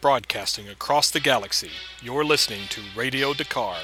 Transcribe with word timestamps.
Broadcasting 0.00 0.68
across 0.68 1.10
the 1.10 1.18
galaxy, 1.18 1.72
you're 2.00 2.24
listening 2.24 2.68
to 2.68 2.80
Radio 2.94 3.34
D'Qar, 3.34 3.78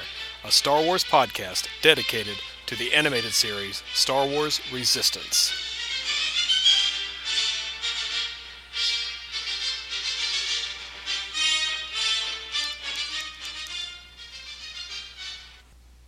a 0.45 0.51
Star 0.51 0.81
Wars 0.81 1.03
podcast 1.03 1.67
dedicated 1.81 2.37
to 2.67 2.75
the 2.77 2.93
animated 2.93 3.33
series 3.33 3.83
Star 3.93 4.25
Wars 4.25 4.61
Resistance. 4.71 5.51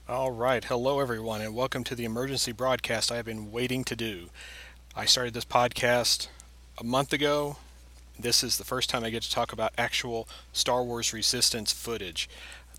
All 0.08 0.32
right, 0.32 0.64
hello 0.64 1.02
everyone, 1.02 1.42
and 1.42 1.54
welcome 1.54 1.84
to 1.84 1.96
the 1.96 2.06
emergency 2.06 2.54
broadcast 2.54 3.12
I 3.12 3.18
have 3.18 3.26
been 3.26 3.52
waiting 3.52 3.84
to 3.84 3.96
do. 3.98 4.30
I 4.96 5.04
started 5.04 5.34
this 5.34 5.44
podcast 5.44 6.30
a 6.78 6.86
month 6.86 7.12
ago. 7.12 7.58
This 8.20 8.44
is 8.44 8.58
the 8.58 8.64
first 8.64 8.90
time 8.90 9.04
I 9.04 9.12
get 9.12 9.22
to 9.22 9.32
talk 9.32 9.54
about 9.54 9.74
actual 9.78 10.28
Star 10.52 10.84
Wars 10.84 11.14
Resistance 11.14 11.72
footage. 11.72 12.28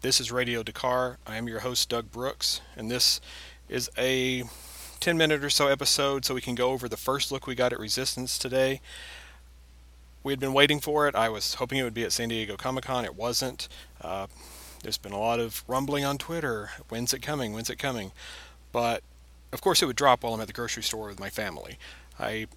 This 0.01 0.20
is 0.20 0.33
Radio 0.33 0.64
D'Qar. 0.64 1.19
I 1.28 1.37
am 1.37 1.47
your 1.47 1.61
host, 1.61 1.88
Doug 1.88 2.11
Brooks, 2.11 2.61
and 2.77 2.91
this 2.91 3.20
is 3.69 3.88
a 3.97 4.42
10 4.98 5.16
minute 5.16 5.45
or 5.45 5.51
so 5.51 5.69
episode 5.69 6.24
so 6.24 6.34
we 6.34 6.41
can 6.41 6.56
go 6.56 6.70
over 6.70 6.88
the 6.88 6.97
first 6.97 7.30
look 7.30 7.47
we 7.47 7.55
got 7.55 7.73
at 7.73 7.78
Resistance 7.78 8.37
today. 8.37 8.80
We 10.24 10.33
had 10.33 10.41
been 10.41 10.52
waiting 10.52 10.80
for 10.80 11.06
it. 11.06 11.14
I 11.14 11.28
was 11.28 11.55
hoping 11.55 11.78
it 11.78 11.84
would 11.84 11.95
be 11.95 12.02
at 12.02 12.11
San 12.11 12.30
Diego 12.30 12.56
Comic 12.56 12.86
Con. 12.86 13.05
It 13.05 13.14
wasn't. 13.14 13.69
Uh, 14.00 14.27
there's 14.83 14.98
been 14.98 15.12
a 15.12 15.20
lot 15.20 15.39
of 15.39 15.62
rumbling 15.69 16.05
on 16.05 16.19
Twitter. 16.19 16.70
When's 16.89 17.14
it 17.14 17.23
coming? 17.23 17.52
When's 17.52 17.70
it 17.70 17.78
coming? 17.78 18.11
But 18.73 19.05
of 19.52 19.61
course, 19.61 19.83
it 19.83 19.86
would 19.86 19.95
drop 19.95 20.25
while 20.25 20.34
I'm 20.34 20.41
at 20.41 20.48
the 20.48 20.52
grocery 20.52 20.83
store 20.83 21.06
with 21.06 21.20
my 21.20 21.30
family. 21.30 21.78
I 22.19 22.48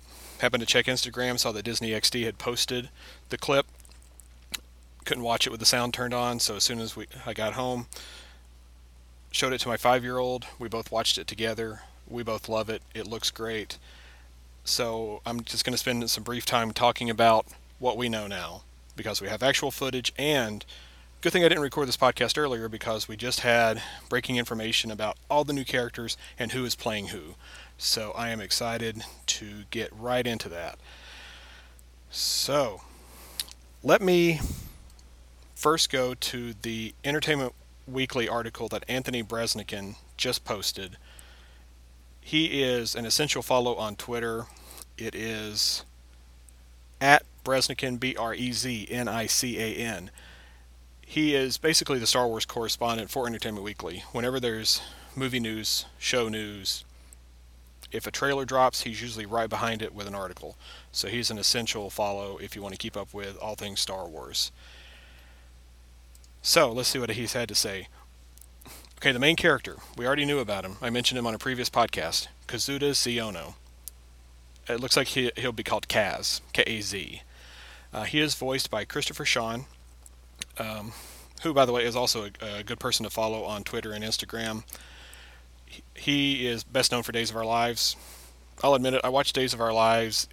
happened 0.42 0.62
to 0.62 0.68
check 0.68 0.86
Instagram, 0.86 1.40
saw 1.40 1.52
that 1.52 1.64
Disney 1.64 1.92
XD 1.92 2.26
had 2.26 2.38
posted 2.38 2.90
the 3.30 3.38
clip. 3.38 3.66
Couldn't 5.06 5.24
watch 5.24 5.48
it 5.48 5.50
with 5.50 5.60
the 5.60 5.66
sound 5.66 5.94
turned 5.94 6.14
on, 6.14 6.40
so 6.40 6.56
as 6.56 6.64
soon 6.64 6.80
as 6.80 6.96
we 6.96 7.08
I 7.26 7.34
got 7.34 7.54
home, 7.54 7.88
showed 9.32 9.54
it 9.54 9.62
to 9.62 9.68
my 9.68 9.78
five-year-old. 9.78 10.46
We 10.60 10.68
both 10.68 10.92
watched 10.92 11.18
it 11.18 11.28
together. 11.28 11.82
We 12.08 12.24
both 12.24 12.50
love 12.50 12.70
it. 12.70 12.82
It 12.94 13.08
looks 13.08 13.32
great. 13.32 13.78
So 14.64 15.22
I'm 15.26 15.44
just 15.44 15.66
going 15.66 15.74
to 15.74 15.78
spend 15.78 16.08
some 16.10 16.24
brief 16.24 16.46
time 16.46 16.72
talking 16.72 17.10
about 17.10 17.48
what 17.80 17.98
we 17.98 18.10
know 18.10 18.28
now, 18.28 18.64
because 18.96 19.22
we 19.22 19.28
have 19.28 19.42
actual 19.42 19.72
footage 19.72 20.14
and 20.18 20.66
Good 21.22 21.34
thing 21.34 21.46
I 21.46 21.50
didn't 21.50 21.62
record 21.62 21.88
this 21.88 21.98
podcast 21.98 22.36
earlier 22.36 22.68
because 22.68 23.08
we 23.08 23.16
just 23.16 23.42
had 23.42 23.80
breaking 24.10 24.38
information 24.38 24.90
about 24.90 25.18
all 25.30 25.44
the 25.44 25.54
new 25.54 25.64
characters 25.64 26.18
and 26.40 26.52
who 26.52 26.66
is 26.66 26.74
playing 26.74 27.10
who. 27.10 27.36
So 27.84 28.12
I 28.12 28.30
am 28.30 28.40
excited 28.40 29.04
to 29.26 29.64
get 29.72 29.92
right 29.92 30.28
into 30.28 30.48
that. 30.50 30.78
So 32.12 32.82
let 33.82 34.04
me 34.04 34.40
first 35.56 35.92
go 35.92 36.14
to 36.14 36.54
the 36.62 36.94
Entertainment 37.04 37.56
Weekly 37.88 38.30
article 38.30 38.68
that 38.68 38.86
Anthony 38.88 39.24
Breznican 39.24 39.96
just 40.16 40.46
posted. 40.46 40.98
He 42.22 42.62
is 42.62 42.94
an 42.94 43.06
essential 43.06 43.42
follow 43.42 43.74
on 43.74 43.96
Twitter. 43.96 44.46
It 44.96 45.16
is 45.16 45.84
at 47.02 47.24
Breznican, 47.44 48.00
B 48.00 48.16
R 48.16 48.36
E 48.36 48.52
Z 48.52 48.90
N 48.92 49.08
I 49.08 49.26
C 49.26 49.60
A 49.60 49.76
N. 49.76 50.12
He 51.04 51.34
is 51.34 51.58
basically 51.58 51.98
the 51.98 52.06
Star 52.06 52.28
Wars 52.28 52.46
correspondent 52.46 53.10
for 53.10 53.26
Entertainment 53.26 53.66
Weekly. 53.66 54.04
Whenever 54.12 54.40
there's 54.40 54.84
movie 55.16 55.40
news, 55.40 55.88
show 55.98 56.30
news, 56.30 56.84
if 57.92 58.08
a 58.08 58.12
trailer 58.12 58.46
drops, 58.46 58.82
he's 58.82 59.02
usually 59.02 59.26
right 59.26 59.50
behind 59.50 59.82
it 59.82 59.94
with 59.94 60.08
an 60.08 60.16
article. 60.16 60.58
So 60.92 61.08
he's 61.08 61.30
an 61.30 61.38
essential 61.38 61.90
follow 61.90 62.38
if 62.38 62.56
you 62.56 62.62
want 62.62 62.74
to 62.74 62.80
keep 62.80 62.98
up 62.98 63.14
with 63.14 63.38
all 63.38 63.56
things 63.56 63.80
Star 63.80 64.08
Wars. 64.08 64.52
So 66.42 66.72
let's 66.72 66.90
see 66.90 67.00
what 67.00 67.10
he's 67.12 67.34
had 67.34 67.50
to 67.50 67.56
say. 67.56 67.88
Okay, 68.98 69.12
the 69.12 69.20
main 69.20 69.36
character. 69.36 69.78
We 69.98 70.06
already 70.06 70.26
knew 70.26 70.40
about 70.40 70.64
him. 70.64 70.78
I 70.82 70.90
mentioned 70.90 71.18
him 71.18 71.28
on 71.28 71.34
a 71.34 71.40
previous 71.40 71.70
podcast. 71.70 72.28
Kazuda 72.48 72.92
Xiono. 72.92 73.56
It 74.70 74.80
looks 74.80 74.96
like 74.96 75.08
he, 75.08 75.32
he'll 75.38 75.52
be 75.52 75.64
called 75.64 75.88
Kaz. 75.88 76.42
K 76.54 76.64
A 76.68 76.82
Z. 76.82 77.24
Uh, 77.94 78.04
he 78.04 78.20
is 78.20 78.36
voiced 78.36 78.70
by 78.70 78.86
Christopher 78.86 79.26
Sean, 79.26 79.66
um, 80.58 80.94
who, 81.42 81.54
by 81.54 81.66
the 81.66 81.74
way, 81.74 81.84
is 81.84 81.96
also 81.96 82.30
a, 82.42 82.60
a 82.60 82.64
good 82.64 82.80
person 82.80 83.04
to 83.04 83.10
follow 83.10 83.44
on 83.44 83.64
Twitter 83.64 83.92
and 83.92 84.04
Instagram 84.04 84.64
he 85.96 86.48
is 86.48 86.64
best 86.64 86.92
known 86.92 87.04
for 87.04 87.12
Days 87.12 87.30
of 87.30 87.36
Our 87.36 87.46
Lives. 87.46 87.96
I'll 88.64 88.74
admit 88.74 88.94
it, 88.94 89.02
I 89.04 89.10
watched 89.10 89.36
Days 89.36 89.54
of 89.54 89.62
Our 89.62 89.74
Lives 89.74 90.28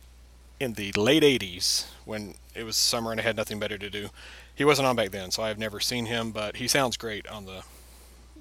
in 0.61 0.75
the 0.75 0.93
late 0.93 1.23
80s 1.23 1.87
when 2.05 2.35
it 2.55 2.65
was 2.65 2.77
summer 2.77 3.11
and 3.13 3.21
I 3.21 3.25
had 3.25 3.37
nothing 3.37 3.59
better 3.59 3.79
to 3.79 3.91
do. 3.91 4.09
He 4.55 4.65
wasn't 4.65 4.87
on 4.87 4.97
back 4.97 5.11
then, 5.11 5.31
so 5.31 5.43
I 5.43 5.49
have 5.49 5.59
never 5.59 5.79
seen 5.79 6.07
him, 6.07 6.33
but 6.33 6.57
he 6.57 6.67
sounds 6.67 6.97
great 6.97 7.27
on 7.29 7.47
the 7.47 7.63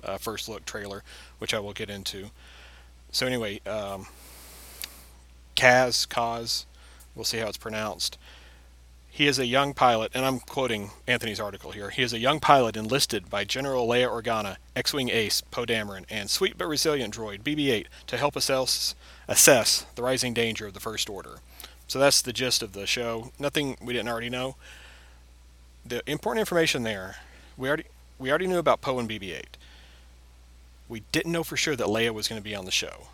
uh, 0.03 0.17
first 0.17 0.49
look 0.49 0.65
trailer, 0.65 1.03
which 1.37 1.53
I 1.53 1.59
will 1.59 1.73
get 1.73 1.89
into. 1.89 2.31
So, 3.11 3.27
anyway, 3.27 3.61
um, 3.65 4.07
Kaz, 5.55 6.07
Kaz, 6.07 6.65
we'll 7.15 7.25
see 7.25 7.37
how 7.37 7.47
it's 7.47 7.57
pronounced. 7.57 8.17
He 9.17 9.25
is 9.25 9.39
a 9.39 9.47
young 9.47 9.73
pilot, 9.73 10.11
and 10.13 10.23
I'm 10.23 10.39
quoting 10.39 10.91
Anthony's 11.07 11.39
article 11.39 11.72
here. 11.72 11.89
He 11.89 12.03
is 12.03 12.13
a 12.13 12.19
young 12.19 12.39
pilot 12.39 12.78
enlisted 12.78 13.31
by 13.31 13.45
General 13.45 13.88
Leia 13.88 14.07
Organa, 14.07 14.57
X-wing 14.75 15.09
ace 15.09 15.41
Poe 15.41 15.66
Dameron, 15.66 16.05
and 16.07 16.29
sweet 16.29 16.55
but 16.55 16.67
resilient 16.67 17.16
droid 17.16 17.41
BB-8 17.41 17.88
to 18.06 18.17
help 18.17 18.35
assess, 18.35 18.94
assess 19.27 19.88
the 19.95 20.03
rising 20.03 20.35
danger 20.35 20.67
of 20.67 20.75
the 20.75 20.79
First 20.79 21.09
Order. 21.09 21.39
So 21.88 21.97
that's 21.97 22.22
the 22.22 22.31
gist 22.31 22.61
of 22.61 22.73
the 22.73 22.85
show. 22.85 23.31
Nothing 23.39 23.75
we 23.81 23.91
didn't 23.91 24.09
already 24.09 24.29
know. 24.29 24.56
The 25.83 26.07
important 26.07 26.41
information 26.41 26.83
there, 26.83 27.16
we 27.57 27.69
already 27.69 27.85
we 28.19 28.29
already 28.29 28.45
knew 28.45 28.59
about 28.59 28.81
Poe 28.81 29.00
and 29.00 29.09
BB-8. 29.09 29.45
We 30.88 31.01
didn't 31.11 31.31
know 31.31 31.44
for 31.44 31.57
sure 31.57 31.75
that 31.75 31.88
Leia 31.88 32.13
was 32.13 32.27
going 32.27 32.39
to 32.39 32.47
be 32.47 32.53
on 32.53 32.66
the 32.66 32.72
show. 32.72 33.07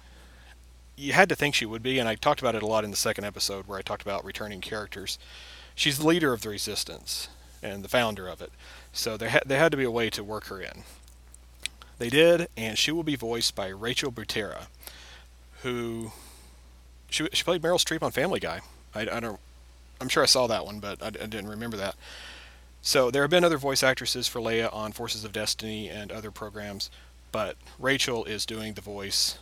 You 0.97 1.13
had 1.13 1.29
to 1.29 1.35
think 1.35 1.55
she 1.55 1.65
would 1.65 1.81
be, 1.81 1.97
and 1.97 2.09
I 2.09 2.15
talked 2.15 2.41
about 2.41 2.55
it 2.55 2.63
a 2.63 2.67
lot 2.67 2.83
in 2.83 2.91
the 2.91 2.97
second 2.97 3.23
episode 3.23 3.67
where 3.67 3.79
I 3.79 3.81
talked 3.83 4.01
about 4.01 4.25
returning 4.25 4.59
characters 4.59 5.17
she's 5.75 5.97
the 5.97 6.07
leader 6.07 6.33
of 6.33 6.41
the 6.41 6.49
resistance 6.49 7.27
and 7.61 7.83
the 7.83 7.89
founder 7.89 8.27
of 8.27 8.41
it. 8.41 8.51
So 8.91 9.17
there, 9.17 9.29
ha- 9.29 9.39
there 9.45 9.59
had 9.59 9.71
to 9.71 9.77
be 9.77 9.83
a 9.83 9.91
way 9.91 10.09
to 10.11 10.23
work 10.23 10.47
her 10.47 10.61
in. 10.61 10.83
They 11.97 12.09
did, 12.09 12.47
and 12.57 12.77
she 12.77 12.91
will 12.91 13.03
be 13.03 13.15
voiced 13.15 13.55
by 13.55 13.67
Rachel 13.67 14.11
Butera, 14.11 14.67
who 15.61 16.11
she, 17.09 17.27
she 17.31 17.43
played 17.43 17.61
Meryl 17.61 17.79
Streep 17.79 18.03
on 18.03 18.11
Family 18.11 18.39
Guy. 18.39 18.61
I, 18.93 19.01
I 19.01 19.19
don't, 19.19 19.39
I'm 20.01 20.09
sure 20.09 20.23
I 20.23 20.27
saw 20.27 20.47
that 20.47 20.65
one, 20.65 20.79
but 20.79 21.01
I, 21.01 21.07
I 21.07 21.11
didn't 21.11 21.47
remember 21.47 21.77
that. 21.77 21.95
So 22.81 23.09
there 23.09 23.21
have 23.21 23.31
been 23.31 23.45
other 23.45 23.57
voice 23.57 23.81
actresses 23.81 24.27
for 24.27 24.41
Leia 24.41 24.73
on 24.73 24.91
Forces 24.91 25.23
of 25.23 25.31
Destiny 25.31 25.87
and 25.87 26.11
other 26.11 26.31
programs, 26.31 26.91
but 27.31 27.55
Rachel 27.79 28.25
is 28.25 28.45
doing 28.45 28.73
the 28.73 28.81
voice 28.81 29.39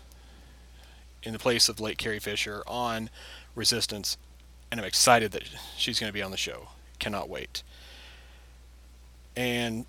in 1.24 1.34
the 1.34 1.40
place 1.40 1.68
of 1.68 1.80
late 1.80 1.97
Carrie 1.97 2.20
Fisher 2.20 2.64
on 2.68 3.09
Resistance 3.56 4.18
and 4.72 4.80
I'm 4.80 4.86
excited 4.86 5.32
that 5.34 5.44
she's 5.78 6.00
going 6.00 6.09
to 6.09 6.14
be 6.14 6.22
on 6.22 6.32
the 6.32 6.38
show. 6.38 6.70
Cannot 6.98 7.30
wait. 7.30 7.62
And 9.36 9.86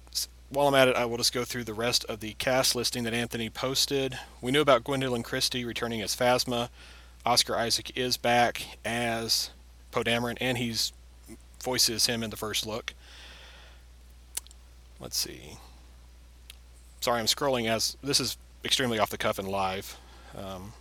while 0.50 0.68
I'm 0.68 0.74
at 0.74 0.88
it, 0.88 0.96
I 0.96 1.04
will 1.04 1.16
just 1.16 1.32
go 1.32 1.44
through 1.44 1.64
the 1.64 1.74
rest 1.74 2.04
of 2.06 2.20
the 2.20 2.34
cast 2.34 2.74
listing 2.74 3.04
that 3.04 3.14
Anthony 3.14 3.48
posted. 3.48 4.18
We 4.40 4.52
knew 4.52 4.60
about 4.60 4.84
Gwendoline 4.84 5.24
Christie 5.24 5.64
returning 5.64 6.02
as 6.02 6.14
Phasma. 6.14 6.68
Oscar 7.24 7.56
Isaac 7.56 7.96
is 7.96 8.16
back 8.16 8.78
as 8.84 9.50
Poe 9.92 10.02
Dameron, 10.02 10.36
and 10.40 10.58
he's 10.58 10.92
voices 11.62 12.06
him 12.06 12.22
in 12.22 12.30
the 12.30 12.36
first 12.36 12.66
look. 12.66 12.94
Let's 14.98 15.16
see. 15.16 15.58
Sorry, 17.00 17.20
I'm 17.20 17.26
scrolling 17.26 17.68
as 17.68 17.96
this 18.02 18.20
is 18.20 18.36
extremely 18.64 18.98
off 18.98 19.10
the 19.10 19.18
cuff 19.18 19.38
and 19.38 19.48
live. 19.48 19.96
Um, 20.36 20.72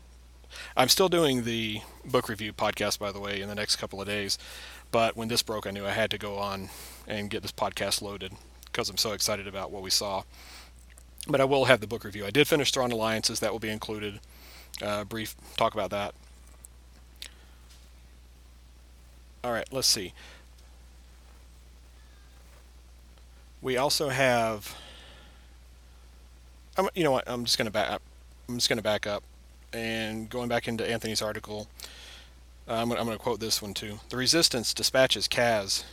I'm 0.75 0.89
still 0.89 1.09
doing 1.09 1.43
the 1.43 1.81
book 2.05 2.29
review 2.29 2.53
podcast, 2.53 2.99
by 2.99 3.11
the 3.11 3.19
way, 3.19 3.41
in 3.41 3.49
the 3.49 3.55
next 3.55 3.77
couple 3.77 4.01
of 4.01 4.07
days. 4.07 4.37
But 4.91 5.15
when 5.15 5.27
this 5.27 5.41
broke, 5.41 5.65
I 5.65 5.71
knew 5.71 5.85
I 5.85 5.91
had 5.91 6.11
to 6.11 6.17
go 6.17 6.37
on 6.37 6.69
and 7.07 7.29
get 7.29 7.41
this 7.41 7.51
podcast 7.51 8.01
loaded 8.01 8.33
because 8.65 8.89
I'm 8.89 8.97
so 8.97 9.11
excited 9.11 9.47
about 9.47 9.71
what 9.71 9.81
we 9.81 9.89
saw. 9.89 10.23
But 11.27 11.39
I 11.41 11.45
will 11.45 11.65
have 11.65 11.81
the 11.81 11.87
book 11.87 12.03
review. 12.03 12.25
I 12.25 12.31
did 12.31 12.47
finish 12.47 12.71
Thrawn 12.71 12.91
Alliances, 12.91 13.39
that 13.39 13.51
will 13.51 13.59
be 13.59 13.69
included. 13.69 14.19
Uh, 14.81 15.03
brief 15.03 15.35
talk 15.57 15.73
about 15.73 15.91
that. 15.91 16.13
All 19.43 19.51
right, 19.51 19.67
let's 19.71 19.87
see. 19.87 20.13
We 23.61 23.77
also 23.77 24.09
have. 24.09 24.75
I'm, 26.77 26.89
you 26.95 27.03
know 27.03 27.11
what? 27.11 27.23
I'm 27.27 27.45
just 27.45 27.57
gonna 27.57 27.71
back. 27.71 28.01
I'm 28.49 28.55
just 28.55 28.69
gonna 28.69 28.81
back 28.81 29.05
up 29.05 29.23
and 29.73 30.29
going 30.29 30.49
back 30.49 30.67
into 30.67 30.89
Anthony's 30.89 31.21
article, 31.21 31.67
uh, 32.67 32.75
I'm, 32.75 32.89
going 32.89 33.07
to 33.07 33.17
quote 33.17 33.39
this 33.39 33.61
one 33.61 33.73
too. 33.73 33.99
The 34.09 34.17
Resistance 34.17 34.73
dispatches 34.73 35.27
Kaz, 35.27 35.83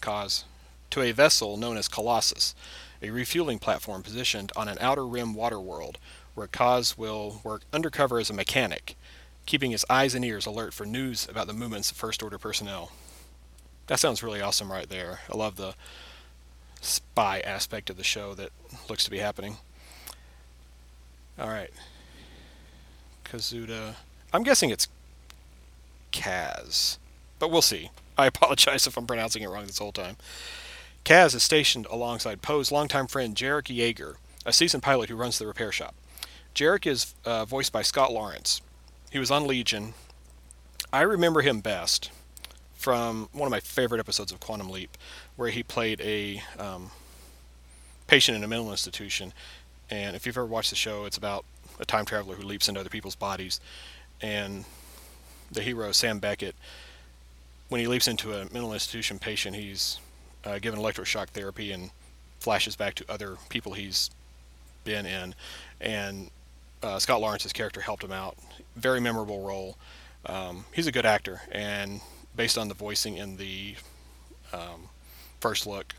Kaz 0.00 0.44
to 0.90 1.02
a 1.02 1.12
vessel 1.12 1.56
known 1.56 1.76
as 1.76 1.88
Colossus, 1.88 2.54
a 3.02 3.10
refueling 3.10 3.58
platform 3.58 4.02
positioned 4.02 4.52
on 4.56 4.68
an 4.68 4.78
outer 4.80 5.06
rim 5.06 5.34
water 5.34 5.60
world, 5.60 5.98
where 6.34 6.46
Kaz 6.46 6.96
will 6.96 7.40
work 7.44 7.62
undercover 7.72 8.18
as 8.18 8.30
a 8.30 8.34
mechanic, 8.34 8.96
keeping 9.46 9.70
his 9.70 9.84
eyes 9.90 10.14
and 10.14 10.24
ears 10.24 10.46
alert 10.46 10.72
for 10.72 10.86
news 10.86 11.28
about 11.28 11.46
the 11.46 11.52
movements 11.52 11.90
of 11.90 11.96
First 11.96 12.22
Order 12.22 12.38
personnel. 12.38 12.92
That 13.86 14.00
sounds 14.00 14.22
really 14.22 14.40
awesome 14.40 14.72
right 14.72 14.88
there. 14.88 15.20
I 15.32 15.36
love 15.36 15.56
the 15.56 15.74
spy 16.80 17.40
aspect 17.40 17.90
of 17.90 17.96
the 17.96 18.04
show 18.04 18.34
that 18.34 18.50
looks 18.88 19.04
to 19.04 19.10
be 19.10 19.18
happening. 19.18 19.56
All 21.38 21.48
right. 21.48 21.70
Kazuda. 23.24 23.94
I'm 24.32 24.42
guessing 24.42 24.70
it's 24.70 24.88
Kaz, 26.12 26.98
but 27.38 27.50
we'll 27.50 27.62
see. 27.62 27.90
I 28.16 28.26
apologize 28.28 28.86
if 28.86 28.96
I'm 28.96 29.06
pronouncing 29.06 29.42
it 29.42 29.48
wrong 29.48 29.66
this 29.66 29.78
whole 29.78 29.92
time. 29.92 30.16
Kaz 31.04 31.34
is 31.34 31.42
stationed 31.42 31.86
alongside 31.90 32.42
Poe's 32.42 32.72
longtime 32.72 33.06
friend 33.06 33.34
Jarek 33.36 33.64
Yeager, 33.64 34.14
a 34.46 34.52
seasoned 34.52 34.82
pilot 34.82 35.10
who 35.10 35.16
runs 35.16 35.38
the 35.38 35.46
repair 35.46 35.72
shop. 35.72 35.94
Jarek 36.54 36.86
is 36.86 37.14
uh, 37.24 37.44
voiced 37.44 37.72
by 37.72 37.82
Scott 37.82 38.12
Lawrence. 38.12 38.60
He 39.10 39.18
was 39.18 39.30
on 39.30 39.46
Legion. 39.46 39.94
I 40.92 41.02
remember 41.02 41.42
him 41.42 41.60
best 41.60 42.10
from 42.74 43.28
one 43.32 43.46
of 43.46 43.50
my 43.50 43.60
favorite 43.60 43.98
episodes 43.98 44.30
of 44.30 44.40
Quantum 44.40 44.70
Leap, 44.70 44.96
where 45.36 45.50
he 45.50 45.62
played 45.62 46.00
a 46.00 46.42
um, 46.58 46.90
patient 48.06 48.36
in 48.36 48.44
a 48.44 48.48
mental 48.48 48.70
institution. 48.70 49.32
And 49.90 50.14
if 50.14 50.26
you've 50.26 50.36
ever 50.36 50.46
watched 50.46 50.70
the 50.70 50.76
show, 50.76 51.04
it's 51.04 51.16
about 51.16 51.44
a 51.78 51.84
time 51.84 52.04
traveler 52.04 52.36
who 52.36 52.42
leaps 52.42 52.68
into 52.68 52.80
other 52.80 52.90
people's 52.90 53.16
bodies. 53.16 53.60
And 54.20 54.64
the 55.50 55.62
hero, 55.62 55.92
Sam 55.92 56.18
Beckett, 56.18 56.54
when 57.68 57.80
he 57.80 57.86
leaps 57.86 58.08
into 58.08 58.32
a 58.32 58.44
mental 58.52 58.72
institution 58.72 59.18
patient, 59.18 59.56
he's 59.56 59.98
uh, 60.44 60.58
given 60.58 60.78
electroshock 60.80 61.28
therapy 61.28 61.72
and 61.72 61.90
flashes 62.38 62.76
back 62.76 62.94
to 62.94 63.04
other 63.08 63.36
people 63.48 63.72
he's 63.72 64.10
been 64.84 65.06
in. 65.06 65.34
And 65.80 66.30
uh, 66.82 66.98
Scott 66.98 67.20
Lawrence's 67.20 67.52
character 67.52 67.80
helped 67.80 68.04
him 68.04 68.12
out. 68.12 68.36
Very 68.76 69.00
memorable 69.00 69.46
role. 69.46 69.76
Um, 70.26 70.64
he's 70.72 70.86
a 70.86 70.92
good 70.92 71.06
actor, 71.06 71.42
and 71.52 72.00
based 72.34 72.56
on 72.56 72.68
the 72.68 72.74
voicing 72.74 73.16
in 73.18 73.36
the 73.36 73.74
um, 74.52 74.88
first 75.40 75.66
look, 75.66 75.94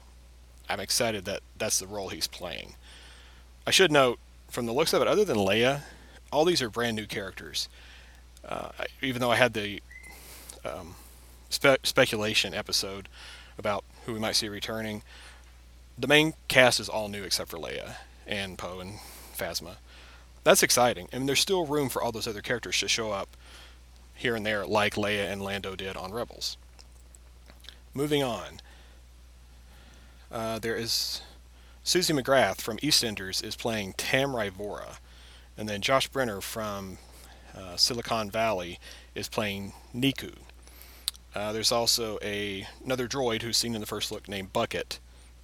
I'm 0.67 0.79
excited 0.79 1.25
that 1.25 1.41
that's 1.57 1.79
the 1.79 1.87
role 1.87 2.09
he's 2.09 2.27
playing. 2.27 2.73
I 3.67 3.71
should 3.71 3.91
note, 3.91 4.19
from 4.55 4.65
the 4.65 4.73
looks 4.73 4.93
of 4.93 5.01
it, 5.01 5.07
other 5.07 5.25
than 5.25 5.35
Leia, 5.35 5.81
all 6.31 6.45
these 6.45 6.61
are 6.61 6.69
brand 6.69 6.95
new 6.95 7.05
characters. 7.05 7.67
Uh, 8.47 8.69
even 9.01 9.19
though 9.19 9.29
I 9.29 9.35
had 9.35 9.53
the 9.53 9.81
um, 10.63 10.95
spe- 11.49 11.83
speculation 11.83 12.53
episode 12.53 13.09
about 13.57 13.83
who 14.05 14.13
we 14.13 14.19
might 14.19 14.37
see 14.37 14.47
returning, 14.47 15.03
the 15.97 16.07
main 16.07 16.33
cast 16.47 16.79
is 16.79 16.87
all 16.87 17.09
new 17.09 17.23
except 17.23 17.49
for 17.49 17.57
Leia 17.57 17.95
and 18.25 18.57
Poe 18.57 18.79
and 18.79 18.99
Phasma. 19.37 19.75
That's 20.45 20.63
exciting. 20.63 21.09
I 21.11 21.17
mean, 21.17 21.25
there's 21.25 21.41
still 21.41 21.65
room 21.65 21.89
for 21.89 22.01
all 22.01 22.13
those 22.13 22.27
other 22.27 22.41
characters 22.41 22.79
to 22.79 22.87
show 22.87 23.11
up 23.11 23.35
here 24.13 24.35
and 24.35 24.45
there, 24.45 24.65
like 24.65 24.95
Leia 24.95 25.29
and 25.29 25.41
Lando 25.41 25.75
did 25.75 25.97
on 25.97 26.13
Rebels. 26.13 26.55
Moving 27.93 28.23
on, 28.23 28.61
uh, 30.31 30.59
there 30.59 30.77
is 30.77 31.21
Suzie 31.85 32.19
McGrath 32.19 32.61
from 32.61 32.77
EastEnders 32.77 33.43
is 33.43 33.55
playing 33.55 33.93
Tam 33.93 34.29
Ryvora, 34.29 34.97
and 35.55 35.69
then 35.69 35.81
Josh 35.81 36.07
Brenner 36.07 36.41
from 36.41 36.97
uh, 37.55 37.75
Silicon 37.75 38.31
Valley 38.31 38.79
is 39.13 39.29
playing 39.29 39.71
Neeku. 39.93 40.33
Uh, 41.35 41.51
there's 41.51 41.71
also 41.71 42.17
a 42.23 42.65
another 42.83 43.07
droid 43.07 43.43
who's 43.43 43.55
seen 43.55 43.75
in 43.75 43.81
the 43.81 43.87
first 43.87 44.11
look 44.11 44.27
named 44.27 44.51
Bucket. 44.51 44.99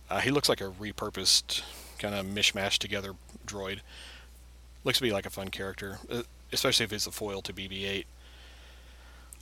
Uh, 0.09 0.19
he 0.19 0.31
looks 0.31 0.49
like 0.49 0.61
a 0.61 0.71
repurposed 0.71 1.61
kind 1.99 2.15
of 2.15 2.25
mishmash 2.25 2.79
together 2.79 3.13
droid. 3.45 3.81
Looks 4.83 4.97
to 4.97 5.03
be 5.03 5.11
like 5.11 5.27
a 5.27 5.29
fun 5.29 5.49
character, 5.49 5.99
uh, 6.09 6.23
especially 6.51 6.85
if 6.85 6.91
he's 6.91 7.05
a 7.05 7.11
foil 7.11 7.43
to 7.43 7.53
BB-8. 7.53 8.05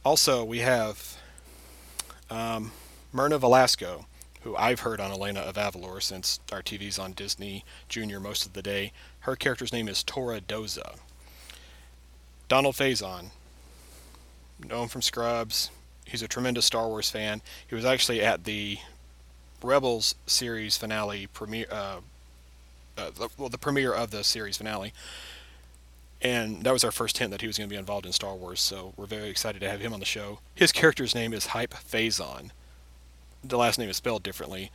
Also, 0.04 0.44
we 0.44 0.60
have 0.60 1.18
um, 2.30 2.74
Myrna 3.14 3.40
Velasco, 3.40 4.06
who 4.42 4.56
I've 4.56 4.82
heard 4.82 5.00
on 5.00 5.12
Elena 5.12 5.42
of 5.42 5.56
Avalor 5.56 6.02
since 6.02 6.40
our 6.52 6.62
TV's 6.62 6.98
on 6.98 7.14
Disney 7.14 7.66
Junior 7.88 8.20
most 8.20 8.46
of 8.46 8.54
the 8.54 8.62
day. 8.62 8.92
Her 9.22 9.36
character's 9.36 9.74
name 9.74 9.88
is 9.88 10.04
Torra 10.04 10.40
Doza. 10.40 10.98
Donald 12.48 12.76
Faison, 12.76 13.28
known 14.68 14.88
from 14.88 15.02
Scrubs. 15.02 15.70
He's 16.06 16.24
a 16.24 16.28
tremendous 16.28 16.66
Star 16.66 16.88
Wars 16.88 17.10
fan. 17.10 17.42
He 17.68 17.76
was 17.76 17.86
actually 17.86 18.22
at 18.22 18.46
the 18.46 18.80
Rebels 19.62 20.16
series 20.26 20.78
finale 20.78 21.28
premiere, 21.28 21.68
uh, 21.70 22.00
uh, 22.98 23.12
the, 23.12 23.30
well, 23.38 23.50
the 23.50 23.58
premiere 23.58 23.94
of 23.94 24.10
the 24.12 24.24
series 24.24 24.58
finale, 24.58 24.94
and 26.22 26.64
that 26.64 26.74
was 26.74 26.84
our 26.84 26.92
first 26.92 27.18
hint 27.18 27.32
that 27.32 27.42
he 27.42 27.48
was 27.48 27.58
going 27.58 27.70
to 27.70 27.74
be 27.74 27.78
involved 27.78 28.06
in 28.06 28.14
Star 28.14 28.36
Wars. 28.36 28.62
So 28.62 28.94
we're 28.98 29.06
very 29.06 29.30
excited 29.30 29.60
to 29.60 29.70
have 29.70 29.82
him 29.82 29.94
on 29.94 30.00
the 30.00 30.06
show. 30.06 30.40
His 30.56 30.72
character's 30.72 31.14
name 31.14 31.34
is 31.34 31.48
Hype 31.48 31.74
Fazon. 31.74 32.52
The 33.44 33.58
last 33.58 33.80
name 33.80 33.90
is 33.90 33.98
spelled 33.98 34.24
differently, 34.24 34.72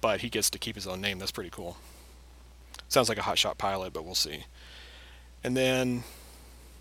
but 0.00 0.20
he 0.20 0.28
gets 0.28 0.50
to 0.50 0.58
keep 0.58 0.74
his 0.74 0.86
own 0.86 1.00
name. 1.00 1.18
That's 1.18 1.30
pretty 1.30 1.50
cool. 1.50 1.76
Sounds 2.88 3.08
like 3.08 3.18
a 3.18 3.22
hotshot 3.22 3.58
pilot, 3.58 3.92
but 3.92 4.04
we'll 4.04 4.14
see. 4.14 4.44
And 5.42 5.56
then 5.56 6.04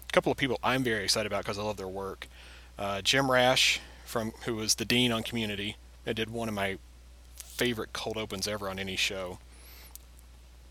a 0.09 0.11
couple 0.11 0.31
of 0.31 0.37
people 0.37 0.59
I'm 0.63 0.83
very 0.83 1.03
excited 1.03 1.27
about 1.31 1.43
because 1.43 1.59
I 1.59 1.63
love 1.63 1.77
their 1.77 1.87
work. 1.87 2.27
Uh, 2.77 3.01
Jim 3.01 3.29
Rash, 3.29 3.79
from 4.05 4.31
who 4.45 4.55
was 4.55 4.75
the 4.75 4.85
dean 4.85 5.11
on 5.11 5.23
Community, 5.23 5.77
that 6.03 6.15
did 6.15 6.29
one 6.29 6.47
of 6.47 6.53
my 6.53 6.77
favorite 7.35 7.93
cold 7.93 8.17
opens 8.17 8.47
ever 8.47 8.69
on 8.69 8.79
any 8.79 8.95
show. 8.95 9.39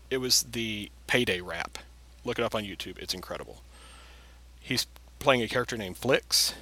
It 0.09 0.17
was 0.17 0.43
the 0.43 0.91
Payday 1.07 1.41
rap 1.41 1.79
Look 2.25 2.39
it 2.39 2.43
up 2.43 2.55
on 2.55 2.63
YouTube. 2.63 2.97
It's 2.97 3.13
incredible. 3.13 3.61
He's 4.59 4.87
playing 5.19 5.43
a 5.43 5.47
character 5.47 5.77
named 5.77 5.95
Flix, 5.95 6.55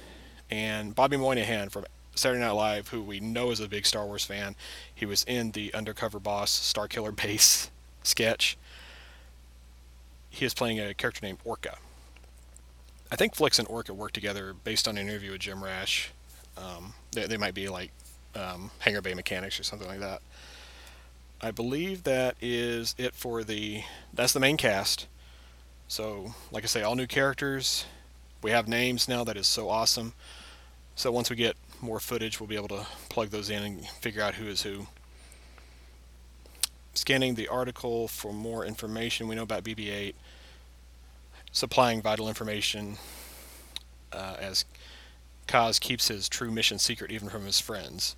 and 0.50 0.94
Bobby 0.94 1.16
Moynihan 1.16 1.70
from 1.70 1.86
Saturday 2.14 2.40
Night 2.40 2.52
Live, 2.52 2.88
who 2.88 3.02
we 3.02 3.20
know 3.20 3.50
is 3.50 3.60
a 3.60 3.68
big 3.68 3.86
Star 3.86 4.06
Wars 4.06 4.24
fan. 4.24 4.54
He 4.94 5.06
was 5.06 5.24
in 5.24 5.50
the 5.50 5.72
Undercover 5.74 6.18
Boss 6.18 6.50
Star 6.50 6.88
Killer 6.88 7.12
Base 7.12 7.70
sketch. 8.02 8.56
He 10.30 10.44
is 10.44 10.54
playing 10.54 10.80
a 10.80 10.94
character 10.94 11.20
named 11.24 11.38
Orka. 11.44 11.76
I 13.10 13.16
think 13.16 13.34
Flix 13.34 13.58
and 13.58 13.68
Orka 13.68 13.90
work 13.90 14.12
together 14.12 14.54
based 14.64 14.88
on 14.88 14.96
an 14.96 15.08
interview 15.08 15.32
with 15.32 15.40
Jim 15.40 15.62
Rash. 15.62 16.10
Um, 16.56 16.94
they, 17.12 17.26
they, 17.26 17.36
might 17.36 17.54
be 17.54 17.68
like 17.68 17.90
um, 18.34 18.70
Hangar 18.80 19.02
Bay 19.02 19.14
Mechanics 19.14 19.58
or 19.58 19.62
something 19.62 19.86
like 19.88 20.00
that. 20.00 20.22
I 21.40 21.50
believe 21.50 22.04
that 22.04 22.36
is 22.40 22.94
it 22.96 23.14
for 23.14 23.44
the. 23.44 23.82
That's 24.12 24.32
the 24.32 24.40
main 24.40 24.56
cast. 24.56 25.06
So, 25.88 26.34
like 26.50 26.64
I 26.64 26.66
say, 26.66 26.82
all 26.82 26.94
new 26.94 27.06
characters. 27.06 27.84
We 28.42 28.50
have 28.50 28.68
names 28.68 29.08
now. 29.08 29.24
That 29.24 29.36
is 29.36 29.46
so 29.46 29.68
awesome. 29.68 30.14
So 30.96 31.10
once 31.10 31.28
we 31.28 31.36
get 31.36 31.56
more 31.80 32.00
footage, 32.00 32.40
we'll 32.40 32.46
be 32.46 32.56
able 32.56 32.68
to 32.68 32.86
plug 33.08 33.30
those 33.30 33.50
in 33.50 33.62
and 33.62 33.86
figure 33.86 34.22
out 34.22 34.34
who 34.34 34.46
is 34.46 34.62
who. 34.62 34.86
Scanning 36.94 37.34
the 37.34 37.48
article 37.48 38.08
for 38.08 38.32
more 38.32 38.64
information. 38.64 39.28
We 39.28 39.34
know 39.34 39.42
about 39.42 39.64
BB-8 39.64 40.14
supplying 41.52 42.02
vital 42.02 42.28
information 42.28 42.96
uh, 44.12 44.36
as 44.40 44.64
Kaz 45.46 45.78
keeps 45.80 46.08
his 46.08 46.28
true 46.28 46.50
mission 46.50 46.78
secret 46.78 47.10
even 47.10 47.28
from 47.28 47.44
his 47.44 47.60
friends. 47.60 48.16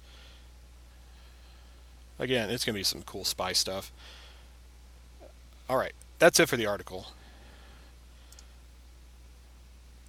Again, 2.18 2.48
it's 2.48 2.64
going 2.64 2.74
to 2.74 2.80
be 2.80 2.84
some 2.84 3.02
cool 3.02 3.24
spy 3.24 3.52
stuff. 3.52 3.92
All 5.68 5.76
right, 5.76 5.92
that's 6.18 6.40
it 6.40 6.48
for 6.48 6.56
the 6.56 6.66
article 6.66 7.08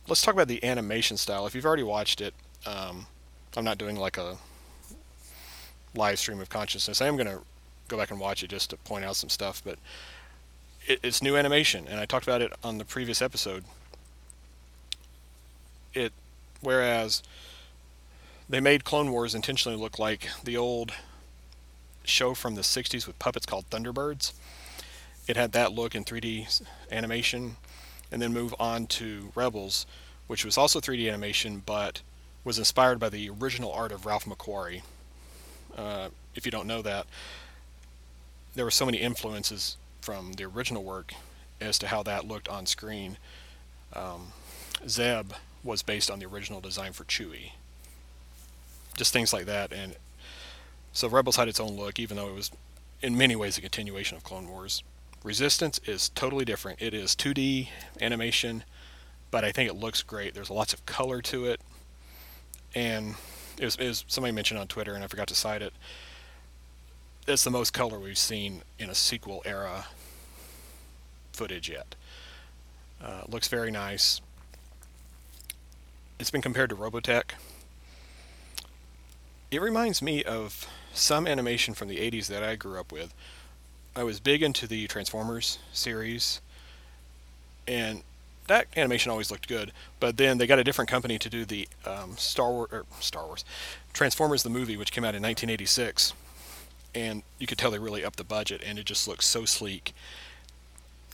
let's 0.07 0.21
talk 0.21 0.33
about 0.33 0.47
the 0.47 0.63
animation 0.63 1.17
style. 1.17 1.45
If 1.45 1.55
you've 1.55 1.65
already 1.65 1.83
watched 1.83 2.21
it, 2.21 2.33
um, 2.65 3.07
I'm 3.57 3.65
not 3.65 3.79
doing 3.79 3.95
like 3.95 4.17
a 4.17 4.37
live 5.95 6.19
stream 6.19 6.39
of 6.39 6.47
consciousness. 6.47 7.01
I 7.01 7.07
am 7.07 7.17
going 7.17 7.27
to 7.27 7.39
go 7.87 7.97
back 7.97 8.11
and 8.11 8.19
watch 8.19 8.43
it 8.43 8.51
just 8.51 8.69
to 8.69 8.77
point 8.77 9.03
out 9.03 9.15
some 9.15 9.29
stuff, 9.29 9.63
but 9.65 9.79
it, 10.85 10.99
it's 11.01 11.23
new 11.23 11.35
animation, 11.35 11.87
and 11.89 11.99
I 11.99 12.05
talked 12.05 12.27
about 12.27 12.43
it 12.43 12.53
on 12.63 12.77
the 12.77 12.85
previous 12.85 13.19
episode. 13.19 13.63
It, 15.95 16.13
whereas 16.61 17.23
they 18.47 18.59
made 18.59 18.83
Clone 18.83 19.11
Wars 19.11 19.33
intentionally 19.33 19.77
look 19.77 19.97
like 19.97 20.29
the 20.43 20.55
old 20.55 20.91
show 22.03 22.35
from 22.35 22.53
the 22.53 22.61
60s 22.61 23.07
with 23.07 23.17
puppets 23.17 23.47
called 23.47 23.67
Thunderbirds. 23.71 24.33
It 25.27 25.35
had 25.35 25.51
that 25.53 25.73
look 25.73 25.95
in 25.95 26.05
3D 26.05 26.61
animation 26.91 27.55
and 28.11 28.21
then 28.21 28.33
move 28.33 28.53
on 28.59 28.85
to 28.85 29.31
Rebels, 29.33 29.87
which 30.27 30.45
was 30.45 30.59
also 30.59 30.79
3D 30.79 31.09
animation, 31.09 31.63
but 31.65 32.03
was 32.47 32.57
inspired 32.57 32.97
by 32.97 33.09
the 33.09 33.29
original 33.29 33.73
art 33.73 33.91
of 33.91 34.05
Ralph 34.05 34.23
McQuarrie. 34.23 34.81
Uh, 35.77 36.07
if 36.33 36.45
you 36.45 36.51
don't 36.51 36.65
know 36.65 36.81
that, 36.81 37.05
there 38.55 38.63
were 38.63 38.71
so 38.71 38.85
many 38.85 38.99
influences 38.99 39.75
from 39.99 40.31
the 40.33 40.45
original 40.45 40.81
work 40.81 41.13
as 41.59 41.77
to 41.77 41.87
how 41.87 42.01
that 42.03 42.25
looked 42.25 42.47
on 42.47 42.65
screen. 42.65 43.17
Um, 43.91 44.31
Zeb 44.87 45.33
was 45.61 45.81
based 45.81 46.09
on 46.09 46.19
the 46.19 46.25
original 46.25 46.61
design 46.61 46.93
for 46.93 47.03
Chewie. 47.03 47.51
Just 48.95 49.11
things 49.11 49.33
like 49.33 49.45
that, 49.45 49.73
and 49.73 49.97
so 50.93 51.09
Rebels 51.09 51.35
had 51.35 51.49
its 51.49 51.59
own 51.59 51.75
look, 51.75 51.99
even 51.99 52.15
though 52.15 52.29
it 52.29 52.33
was 52.33 52.49
in 53.01 53.17
many 53.17 53.35
ways 53.35 53.57
a 53.57 53.61
continuation 53.61 54.15
of 54.15 54.23
Clone 54.23 54.47
Wars. 54.47 54.83
Resistance 55.21 55.81
is 55.85 56.09
totally 56.09 56.45
different. 56.45 56.81
It 56.81 56.93
is 56.93 57.13
2D 57.13 57.67
animation, 57.99 58.63
but 59.31 59.43
I 59.43 59.51
think 59.51 59.69
it 59.69 59.75
looks 59.75 60.01
great. 60.01 60.33
There's 60.33 60.49
lots 60.49 60.73
of 60.73 60.85
color 60.85 61.21
to 61.23 61.45
it, 61.45 61.59
and 62.77 63.15
it 63.57 63.65
was, 63.65 63.75
it 63.77 63.87
was 63.87 64.05
somebody 64.07 64.31
mentioned 64.31 64.59
on 64.59 64.67
Twitter, 64.67 64.93
and 64.93 65.03
I 65.03 65.07
forgot 65.07 65.27
to 65.29 65.35
cite 65.35 65.63
it. 65.63 65.73
it's 67.27 67.43
the 67.43 67.49
most 67.49 67.73
color 67.73 67.99
we've 67.99 68.19
seen 68.19 68.61
in 68.77 68.87
a 68.91 68.93
sequel 68.93 69.41
era 69.45 69.87
footage 71.33 71.69
yet. 71.69 71.95
Uh, 73.03 73.23
looks 73.27 73.47
very 73.47 73.71
nice. 73.71 74.21
It's 76.19 76.29
been 76.29 76.41
compared 76.43 76.69
to 76.69 76.75
Robotech. 76.75 77.31
It 79.49 79.59
reminds 79.59 80.03
me 80.03 80.23
of 80.23 80.67
some 80.93 81.25
animation 81.25 81.73
from 81.73 81.87
the 81.87 81.97
80s 81.97 82.27
that 82.27 82.43
I 82.43 82.55
grew 82.55 82.79
up 82.79 82.91
with. 82.91 83.11
I 83.95 84.03
was 84.03 84.19
big 84.19 84.43
into 84.43 84.67
the 84.67 84.85
Transformers 84.85 85.57
series, 85.73 86.41
and 87.67 88.03
that 88.47 88.67
animation 88.75 89.11
always 89.11 89.29
looked 89.29 89.47
good. 89.47 89.71
But 89.99 90.17
then 90.17 90.37
they 90.37 90.47
got 90.47 90.59
a 90.59 90.63
different 90.63 90.89
company 90.89 91.19
to 91.19 91.29
do 91.29 91.45
the 91.45 91.67
um, 91.85 92.17
Star 92.17 92.51
Wars, 92.51 92.69
or 92.71 92.85
Star 92.99 93.25
Wars, 93.25 93.45
Transformers 93.93 94.43
the 94.43 94.49
movie, 94.49 94.77
which 94.77 94.91
came 94.91 95.03
out 95.03 95.15
in 95.15 95.21
1986, 95.21 96.13
and 96.95 97.23
you 97.39 97.47
could 97.47 97.57
tell 97.57 97.71
they 97.71 97.79
really 97.79 98.03
upped 98.03 98.17
the 98.17 98.23
budget, 98.23 98.61
and 98.65 98.79
it 98.79 98.85
just 98.85 99.07
looks 99.07 99.25
so 99.25 99.45
sleek. 99.45 99.93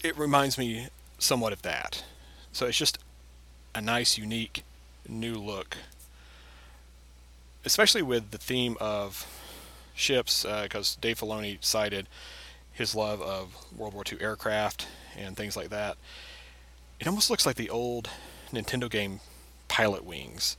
It 0.03 0.17
reminds 0.17 0.57
me 0.57 0.87
somewhat 1.17 1.53
of 1.53 1.61
that. 1.61 2.03
So 2.51 2.67
it's 2.67 2.77
just 2.77 2.99
a 3.73 3.81
nice, 3.81 4.17
unique, 4.17 4.63
new 5.07 5.35
look, 5.35 5.77
especially 7.65 8.01
with 8.01 8.31
the 8.31 8.37
theme 8.37 8.77
of 8.79 9.27
ships, 9.95 10.43
because 10.43 10.97
uh, 10.97 11.01
Dave 11.01 11.19
Filoni 11.19 11.57
cited 11.61 12.07
his 12.71 12.95
love 12.95 13.21
of 13.21 13.55
World 13.75 13.93
War 13.93 14.03
II 14.11 14.19
aircraft 14.19 14.87
and 15.17 15.37
things 15.37 15.55
like 15.55 15.69
that. 15.69 15.97
It 17.03 17.07
almost 17.07 17.29
looks 17.29 17.45
like 17.45 17.57
the 17.57 17.69
old 17.69 18.09
Nintendo 18.53 18.89
game 18.89 19.19
Pilotwings, 19.67 20.55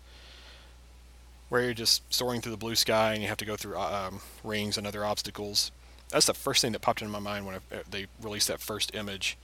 where 1.48 1.62
you're 1.62 1.72
just 1.72 2.02
soaring 2.12 2.42
through 2.42 2.52
the 2.52 2.58
blue 2.58 2.74
sky 2.74 3.14
and 3.14 3.22
you 3.22 3.28
have 3.28 3.38
to 3.38 3.46
go 3.46 3.56
through 3.56 3.78
um, 3.78 4.20
rings 4.42 4.76
and 4.76 4.86
other 4.86 5.06
obstacles. 5.06 5.72
That's 6.10 6.26
the 6.26 6.34
first 6.34 6.60
thing 6.60 6.72
that 6.72 6.82
popped 6.82 7.00
into 7.00 7.10
my 7.10 7.18
mind 7.18 7.46
when 7.46 7.54
I, 7.54 7.76
uh, 7.76 7.82
they 7.90 8.08
released 8.20 8.48
that 8.48 8.60
first 8.60 8.94
image 8.94 9.38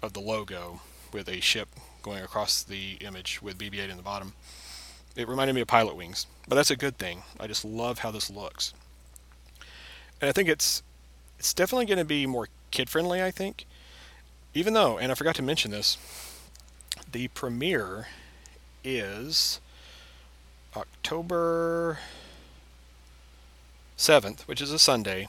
of 0.00 0.14
the 0.14 0.20
logo 0.20 0.80
with 1.12 1.28
a 1.28 1.40
ship 1.40 1.68
going 2.00 2.24
across 2.24 2.62
the 2.62 2.92
image 3.02 3.42
with 3.42 3.58
BB-8 3.58 3.90
in 3.90 3.98
the 3.98 4.02
bottom. 4.02 4.32
It 5.16 5.28
reminded 5.28 5.52
me 5.52 5.60
of 5.60 5.68
Pilotwings, 5.68 6.24
but 6.48 6.54
that's 6.54 6.70
a 6.70 6.76
good 6.76 6.96
thing. 6.96 7.24
I 7.38 7.46
just 7.46 7.62
love 7.62 7.98
how 7.98 8.10
this 8.10 8.30
looks, 8.30 8.72
and 10.18 10.30
I 10.30 10.32
think 10.32 10.48
it's 10.48 10.82
it's 11.38 11.52
definitely 11.52 11.84
going 11.84 11.98
to 11.98 12.06
be 12.06 12.24
more 12.24 12.48
kid 12.70 12.88
friendly. 12.88 13.22
I 13.22 13.32
think, 13.32 13.66
even 14.54 14.72
though, 14.72 14.96
and 14.96 15.12
I 15.12 15.14
forgot 15.14 15.34
to 15.34 15.42
mention 15.42 15.72
this, 15.72 15.98
the 17.10 17.28
premiere 17.28 18.08
is 18.84 19.60
October 20.76 21.98
7th, 23.96 24.42
which 24.42 24.60
is 24.60 24.72
a 24.72 24.78
Sunday, 24.78 25.28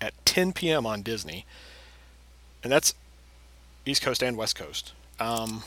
at 0.00 0.12
10 0.24 0.52
p.m. 0.52 0.86
on 0.86 1.02
Disney. 1.02 1.46
And 2.62 2.72
that's 2.72 2.94
East 3.86 4.02
Coast 4.02 4.22
and 4.22 4.36
West 4.36 4.56
Coast. 4.56 4.92
Um, 5.20 5.62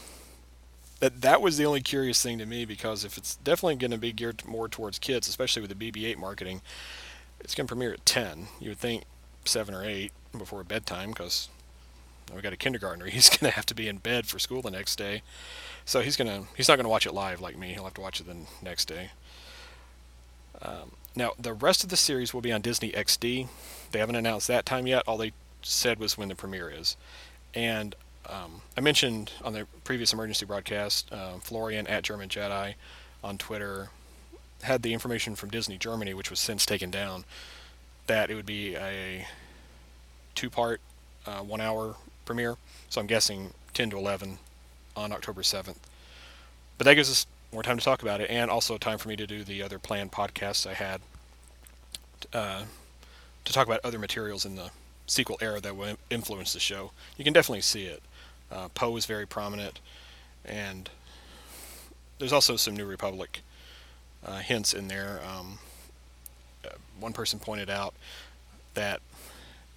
that 0.99 1.21
that 1.21 1.41
was 1.41 1.57
the 1.57 1.65
only 1.65 1.81
curious 1.81 2.21
thing 2.21 2.39
to 2.39 2.45
me 2.45 2.65
because 2.65 3.05
if 3.05 3.17
it's 3.17 3.35
definitely 3.35 3.75
going 3.75 3.91
to 3.91 3.97
be 3.97 4.11
geared 4.11 4.45
more 4.45 4.67
towards 4.67 4.99
kids, 4.99 5.27
especially 5.27 5.61
with 5.61 5.77
the 5.77 5.91
BB-8 5.91 6.17
marketing, 6.17 6.61
it's 7.39 7.53
going 7.53 7.67
to 7.67 7.71
premiere 7.71 7.93
at 7.93 8.05
10. 8.05 8.47
You 8.59 8.69
would 8.69 8.79
think 8.79 9.03
seven 9.45 9.73
or 9.73 9.85
eight 9.85 10.11
before 10.37 10.63
bedtime 10.63 11.09
because 11.09 11.49
we 12.35 12.41
got 12.41 12.53
a 12.53 12.57
kindergartner. 12.57 13.05
He's 13.09 13.29
to 13.29 13.49
have 13.49 13.65
to 13.67 13.75
be 13.75 13.87
in 13.87 13.97
bed 13.97 14.25
for 14.25 14.39
school 14.39 14.61
the 14.61 14.71
next 14.71 14.97
day, 14.97 15.21
so 15.85 16.01
he's 16.01 16.17
gonna 16.17 16.43
he's 16.55 16.67
not 16.67 16.77
to 16.77 16.87
watch 16.87 17.05
it 17.05 17.13
live 17.13 17.41
like 17.41 17.57
me. 17.57 17.73
He'll 17.73 17.85
have 17.85 17.93
to 17.95 18.01
watch 18.01 18.19
it 18.19 18.27
the 18.27 18.35
next 18.61 18.85
day. 18.85 19.11
Um, 20.61 20.91
now 21.15 21.31
the 21.39 21.53
rest 21.53 21.83
of 21.83 21.89
the 21.89 21.97
series 21.97 22.33
will 22.33 22.41
be 22.41 22.51
on 22.51 22.61
Disney 22.61 22.91
XD. 22.91 23.47
They 23.91 23.99
haven't 23.99 24.15
announced 24.15 24.47
that 24.47 24.65
time 24.65 24.87
yet. 24.87 25.03
All 25.07 25.17
they 25.17 25.33
said 25.61 25.99
was 25.99 26.17
when 26.17 26.29
the 26.29 26.35
premiere 26.35 26.69
is, 26.69 26.97
and 27.53 27.95
um, 28.29 28.61
I 28.75 28.81
mentioned 28.81 29.31
on 29.43 29.53
the 29.53 29.67
previous 29.83 30.13
emergency 30.13 30.45
broadcast, 30.45 31.11
uh, 31.11 31.37
Florian 31.39 31.87
at 31.87 32.03
German 32.03 32.29
Jedi 32.29 32.75
on 33.23 33.37
Twitter 33.37 33.89
had 34.63 34.81
the 34.81 34.93
information 34.93 35.35
from 35.35 35.49
Disney 35.49 35.77
Germany, 35.77 36.13
which 36.13 36.29
was 36.29 36.39
since 36.39 36.65
taken 36.65 36.91
down, 36.91 37.25
that 38.07 38.29
it 38.29 38.35
would 38.35 38.45
be 38.45 38.75
a 38.75 39.27
two-part, 40.35 40.81
uh, 41.25 41.39
one-hour 41.39 41.95
premiere. 42.27 42.57
So 42.89 43.01
I'm 43.01 43.07
guessing 43.07 43.53
10 43.73 43.89
to 43.91 43.97
11 43.97 44.37
on 44.95 45.11
October 45.11 45.41
7th. 45.41 45.77
But 46.77 46.85
that 46.85 46.93
gives 46.93 47.09
us 47.09 47.25
more 47.51 47.63
time 47.63 47.77
to 47.77 47.83
talk 47.83 48.01
about 48.01 48.21
it, 48.21 48.29
and 48.29 48.51
also 48.51 48.77
time 48.77 48.97
for 48.97 49.07
me 49.07 49.15
to 49.15 49.25
do 49.25 49.43
the 49.43 49.63
other 49.63 49.79
planned 49.79 50.11
podcasts 50.11 50.67
I 50.67 50.73
had 50.73 51.01
uh, 52.33 52.63
to 53.45 53.53
talk 53.53 53.65
about 53.65 53.79
other 53.83 53.97
materials 53.97 54.45
in 54.45 54.55
the 54.55 54.69
sequel 55.07 55.37
era 55.41 55.59
that 55.61 55.75
will 55.75 55.97
influence 56.09 56.53
the 56.53 56.59
show. 56.59 56.91
You 57.17 57.23
can 57.23 57.33
definitely 57.33 57.61
see 57.61 57.85
it. 57.85 58.03
Uh, 58.51 58.67
Poe 58.69 58.95
is 58.97 59.05
very 59.05 59.25
prominent, 59.25 59.79
and 60.45 60.89
there's 62.19 62.33
also 62.33 62.57
some 62.57 62.75
New 62.75 62.85
Republic 62.85 63.41
uh, 64.25 64.39
hints 64.39 64.73
in 64.73 64.87
there. 64.87 65.21
Um, 65.27 65.59
uh, 66.65 66.69
one 66.99 67.13
person 67.13 67.39
pointed 67.39 67.69
out 67.69 67.93
that 68.73 69.01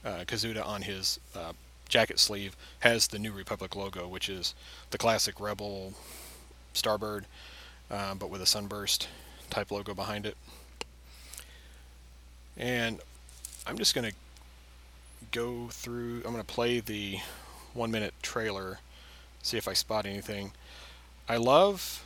uh, 0.04 0.24
Kazuda 0.26 0.66
on 0.66 0.82
his 0.82 1.20
uh, 1.36 1.52
jacket 1.90 2.18
sleeve 2.18 2.56
has 2.80 3.08
the 3.08 3.18
New 3.18 3.32
Republic 3.32 3.76
logo, 3.76 4.08
which 4.08 4.28
is 4.28 4.54
the 4.90 4.98
classic 4.98 5.40
Rebel 5.40 5.92
Starbird, 6.72 7.24
uh, 7.90 8.14
but 8.14 8.30
with 8.30 8.40
a 8.40 8.46
sunburst 8.46 9.08
type 9.50 9.70
logo 9.70 9.92
behind 9.92 10.24
it. 10.24 10.36
And 12.56 13.00
I'm 13.66 13.76
just 13.76 13.94
going 13.94 14.10
to 14.10 14.16
go 15.32 15.68
through, 15.68 16.16
I'm 16.24 16.32
going 16.32 16.36
to 16.36 16.44
play 16.44 16.80
the 16.80 17.18
one 17.74 17.90
minute 17.90 18.14
trailer, 18.22 18.78
see 19.42 19.56
if 19.56 19.68
I 19.68 19.74
spot 19.74 20.06
anything. 20.06 20.52
I 21.28 21.36
love, 21.36 22.04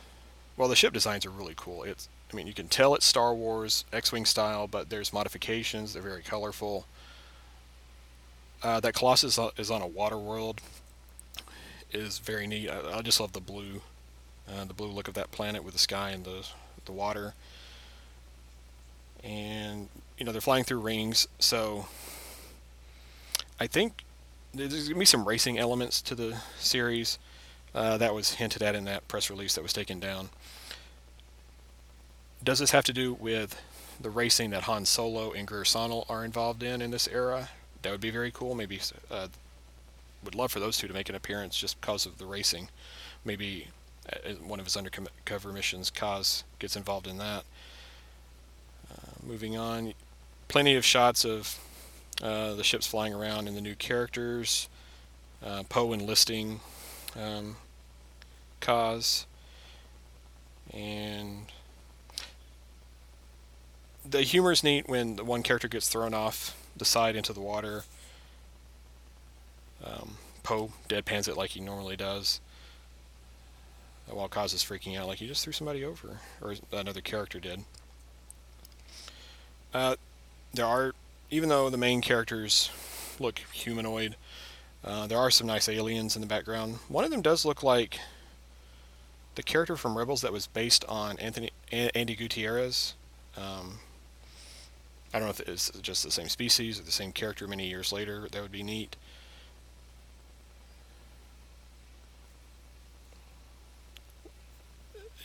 well, 0.57 0.67
the 0.67 0.75
ship 0.75 0.93
designs 0.93 1.25
are 1.25 1.31
really 1.31 1.55
cool. 1.55 1.83
It's, 1.83 2.09
I 2.31 2.35
mean, 2.35 2.47
you 2.47 2.53
can 2.53 2.67
tell 2.67 2.95
it's 2.95 3.05
Star 3.05 3.33
Wars 3.33 3.85
X-wing 3.93 4.25
style, 4.25 4.67
but 4.67 4.89
there's 4.89 5.13
modifications. 5.13 5.93
They're 5.93 6.01
very 6.01 6.23
colorful. 6.23 6.85
Uh, 8.63 8.79
that 8.79 8.93
Colossus 8.93 9.39
is 9.57 9.69
on 9.71 9.81
a 9.81 9.87
water 9.87 10.17
world 10.17 10.61
is 11.91 12.19
very 12.19 12.47
neat. 12.47 12.69
I, 12.69 12.97
I 12.97 13.01
just 13.01 13.19
love 13.19 13.33
the 13.33 13.39
blue, 13.39 13.81
uh, 14.49 14.65
the 14.65 14.73
blue 14.73 14.87
look 14.87 15.07
of 15.07 15.13
that 15.15 15.31
planet 15.31 15.63
with 15.63 15.73
the 15.73 15.79
sky 15.79 16.09
and 16.11 16.25
the 16.25 16.47
the 16.85 16.91
water. 16.91 17.33
And 19.23 19.89
you 20.17 20.25
know 20.25 20.31
they're 20.31 20.41
flying 20.41 20.63
through 20.63 20.79
rings, 20.79 21.27
so 21.39 21.87
I 23.59 23.67
think 23.67 24.03
there's 24.53 24.87
gonna 24.87 24.99
be 24.99 25.05
some 25.05 25.27
racing 25.27 25.57
elements 25.57 26.01
to 26.03 26.15
the 26.15 26.37
series. 26.59 27.17
Uh, 27.73 27.97
that 27.97 28.13
was 28.13 28.35
hinted 28.35 28.63
at 28.63 28.73
in 28.73 28.85
that 28.85 29.05
press 29.09 29.29
release 29.29 29.53
that 29.55 29.61
was 29.61 29.73
taken 29.73 29.99
down. 29.99 30.29
Does 32.41 32.59
this 32.59 32.71
have 32.71 32.85
to 32.85 32.93
do 32.93 33.13
with 33.13 33.61
the 33.99 34.09
racing 34.09 34.51
that 34.51 34.63
Han 34.63 34.85
Solo 34.85 35.33
and 35.33 35.45
Sonal 35.45 36.09
are 36.09 36.23
involved 36.23 36.63
in 36.63 36.81
in 36.81 36.91
this 36.91 37.05
era? 37.05 37.49
That 37.85 37.91
would 37.91 38.01
be 38.01 38.09
very 38.09 38.31
cool. 38.31 38.55
Maybe 38.55 38.79
uh, 39.11 39.27
would 40.23 40.33
love 40.33 40.51
for 40.51 40.59
those 40.59 40.75
two 40.75 40.87
to 40.87 40.93
make 40.93 41.07
an 41.07 41.13
appearance 41.13 41.55
just 41.55 41.79
because 41.79 42.07
of 42.07 42.17
the 42.17 42.25
racing. 42.25 42.69
Maybe 43.23 43.67
uh, 44.11 44.31
one 44.43 44.59
of 44.59 44.65
his 44.65 44.75
undercover 44.75 45.53
missions, 45.53 45.91
Kaz 45.91 46.41
gets 46.57 46.75
involved 46.75 47.05
in 47.05 47.19
that. 47.19 47.43
Uh, 48.91 49.11
moving 49.23 49.55
on, 49.55 49.93
plenty 50.47 50.73
of 50.73 50.83
shots 50.83 51.23
of 51.23 51.59
uh, 52.23 52.55
the 52.55 52.63
ships 52.63 52.87
flying 52.87 53.13
around 53.13 53.47
and 53.47 53.55
the 53.55 53.61
new 53.61 53.75
characters. 53.75 54.67
Uh, 55.45 55.61
Poe 55.69 55.93
enlisting 55.93 56.61
um, 57.15 57.55
Kaz. 58.61 59.25
And 60.73 61.51
the 64.03 64.23
humor 64.23 64.51
is 64.51 64.63
neat 64.63 64.89
when 64.89 65.17
the 65.17 65.23
one 65.23 65.43
character 65.43 65.67
gets 65.67 65.87
thrown 65.87 66.15
off 66.15 66.59
the 66.75 66.85
side 66.85 67.15
into 67.15 67.33
the 67.33 67.41
water. 67.41 67.83
Um, 69.83 70.17
Poe 70.43 70.71
deadpans 70.87 71.27
it 71.27 71.37
like 71.37 71.51
he 71.51 71.59
normally 71.59 71.95
does. 71.95 72.39
While 74.07 74.29
Kaz 74.29 74.53
is 74.53 74.63
freaking 74.63 74.97
out, 74.97 75.07
like 75.07 75.17
he 75.17 75.27
just 75.27 75.43
threw 75.43 75.53
somebody 75.53 75.83
over, 75.83 76.19
or 76.41 76.53
another 76.71 77.01
character 77.01 77.39
did. 77.39 77.61
Uh, 79.73 79.95
there 80.53 80.65
are 80.65 80.93
even 81.31 81.49
though 81.49 81.69
the 81.69 81.77
main 81.77 82.01
characters 82.01 82.69
look 83.19 83.39
humanoid, 83.51 84.15
uh, 84.83 85.07
there 85.07 85.17
are 85.17 85.31
some 85.31 85.47
nice 85.47 85.67
aliens 85.67 86.15
in 86.15 86.21
the 86.21 86.27
background. 86.27 86.75
One 86.87 87.03
of 87.03 87.11
them 87.11 87.23
does 87.23 87.45
look 87.45 87.63
like 87.63 87.99
the 89.33 89.43
character 89.43 89.75
from 89.75 89.97
Rebels 89.97 90.21
that 90.21 90.31
was 90.31 90.47
based 90.47 90.85
on 90.85 91.17
Anthony 91.17 91.49
Andi 91.71 92.17
Gutierrez. 92.17 92.93
Um, 93.35 93.79
I 95.15 95.17
don't 95.17 95.27
know 95.27 95.31
if 95.31 95.47
it's 95.47 95.69
just 95.81 96.03
the 96.03 96.11
same 96.11 96.27
species 96.27 96.77
or 96.77 96.83
the 96.83 96.91
same 96.91 97.13
character 97.13 97.47
many 97.47 97.67
years 97.67 97.93
later. 97.93 98.27
That 98.33 98.41
would 98.41 98.51
be 98.51 98.63
neat. 98.63 98.97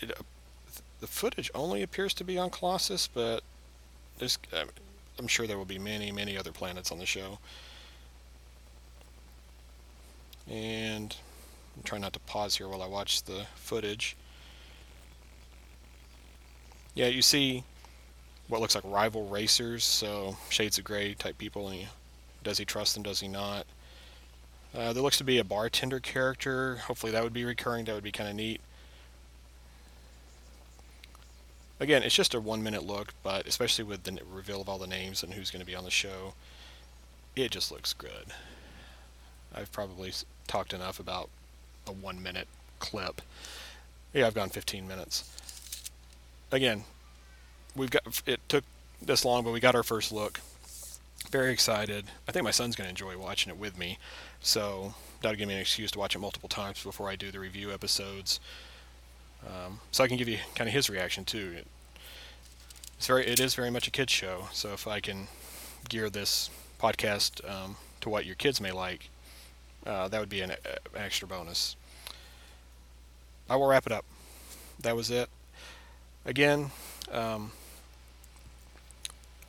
It, 0.00 0.12
uh, 0.12 0.22
the 1.00 1.08
footage 1.08 1.50
only 1.56 1.82
appears 1.82 2.14
to 2.14 2.24
be 2.24 2.38
on 2.38 2.50
Colossus, 2.50 3.08
but 3.08 3.42
there's. 4.18 4.38
I'm 5.18 5.26
sure 5.26 5.48
there 5.48 5.58
will 5.58 5.64
be 5.64 5.80
many, 5.80 6.12
many 6.12 6.38
other 6.38 6.52
planets 6.52 6.92
on 6.92 7.00
the 7.00 7.06
show. 7.06 7.40
And 10.48 11.16
I'm 11.76 11.82
trying 11.82 12.02
not 12.02 12.12
to 12.12 12.20
pause 12.20 12.58
here 12.58 12.68
while 12.68 12.82
I 12.82 12.86
watch 12.86 13.24
the 13.24 13.44
footage. 13.56 14.16
Yeah, 16.94 17.08
you 17.08 17.22
see 17.22 17.64
what 18.50 18.60
looks 18.60 18.74
like 18.74 18.84
rival 18.86 19.26
racers, 19.26 19.84
so 19.84 20.36
shades 20.48 20.76
of 20.76 20.84
gray 20.84 21.14
type 21.14 21.38
people. 21.38 21.68
And 21.68 21.86
does 22.42 22.58
he 22.58 22.64
trust 22.64 22.94
them? 22.94 23.02
Does 23.02 23.20
he 23.20 23.28
not? 23.28 23.64
Uh, 24.74 24.92
there 24.92 25.02
looks 25.02 25.18
to 25.18 25.24
be 25.24 25.38
a 25.38 25.44
bartender 25.44 26.00
character. 26.00 26.76
Hopefully 26.76 27.12
that 27.12 27.22
would 27.22 27.32
be 27.32 27.44
recurring. 27.44 27.84
That 27.84 27.94
would 27.94 28.04
be 28.04 28.12
kind 28.12 28.28
of 28.28 28.36
neat. 28.36 28.60
Again, 31.78 32.02
it's 32.02 32.14
just 32.14 32.34
a 32.34 32.40
one 32.40 32.62
minute 32.62 32.84
look, 32.84 33.14
but 33.22 33.46
especially 33.46 33.84
with 33.84 34.02
the 34.02 34.18
reveal 34.30 34.60
of 34.60 34.68
all 34.68 34.78
the 34.78 34.86
names 34.86 35.22
and 35.22 35.32
who's 35.32 35.50
going 35.50 35.60
to 35.60 35.66
be 35.66 35.74
on 35.74 35.84
the 35.84 35.90
show, 35.90 36.34
it 37.34 37.50
just 37.50 37.72
looks 37.72 37.94
good. 37.94 38.26
I've 39.54 39.72
probably 39.72 40.12
talked 40.46 40.72
enough 40.72 41.00
about 41.00 41.30
a 41.86 41.92
one 41.92 42.22
minute 42.22 42.48
clip. 42.80 43.22
Yeah, 44.12 44.26
I've 44.26 44.34
gone 44.34 44.50
15 44.50 44.86
minutes. 44.86 45.24
Again, 46.52 46.84
we've 47.76 47.90
got 47.90 48.22
it 48.26 48.40
took 48.48 48.64
this 49.00 49.24
long, 49.24 49.44
but 49.44 49.52
we 49.52 49.60
got 49.60 49.74
our 49.74 49.82
first 49.82 50.12
look. 50.12 50.40
Very 51.30 51.52
excited. 51.52 52.06
I 52.26 52.32
think 52.32 52.44
my 52.44 52.50
son's 52.50 52.76
going 52.76 52.86
to 52.86 52.90
enjoy 52.90 53.16
watching 53.18 53.52
it 53.52 53.58
with 53.58 53.78
me, 53.78 53.98
so 54.40 54.94
that'll 55.20 55.36
give 55.36 55.48
me 55.48 55.54
an 55.54 55.60
excuse 55.60 55.90
to 55.92 55.98
watch 55.98 56.14
it 56.14 56.18
multiple 56.18 56.48
times 56.48 56.82
before 56.82 57.08
I 57.08 57.16
do 57.16 57.30
the 57.30 57.38
review 57.38 57.72
episodes. 57.72 58.40
Um, 59.46 59.80
so 59.90 60.04
I 60.04 60.08
can 60.08 60.16
give 60.16 60.28
you 60.28 60.38
kind 60.54 60.68
of 60.68 60.74
his 60.74 60.90
reaction 60.90 61.24
too. 61.24 61.54
It, 61.58 61.66
it's 62.96 63.06
very, 63.06 63.26
it 63.26 63.40
is 63.40 63.54
very 63.54 63.70
much 63.70 63.88
a 63.88 63.90
kids 63.90 64.12
show. 64.12 64.48
So 64.52 64.72
if 64.72 64.86
I 64.86 65.00
can 65.00 65.28
gear 65.88 66.10
this 66.10 66.50
podcast 66.78 67.48
um, 67.48 67.76
to 68.02 68.10
what 68.10 68.26
your 68.26 68.34
kids 68.34 68.60
may 68.60 68.72
like, 68.72 69.08
uh, 69.86 70.08
that 70.08 70.20
would 70.20 70.28
be 70.28 70.42
an, 70.42 70.50
an, 70.50 70.58
extra 70.94 71.26
bonus. 71.26 71.76
I 73.48 73.56
will 73.56 73.66
wrap 73.66 73.86
it 73.86 73.92
up. 73.92 74.04
That 74.80 74.96
was 74.96 75.10
it. 75.10 75.28
Again, 76.26 76.70
um, 77.10 77.52